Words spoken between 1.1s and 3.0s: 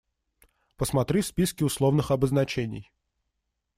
в списке условных обозначений.